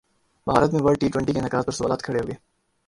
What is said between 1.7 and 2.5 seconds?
سوالات کھڑے ہوگئے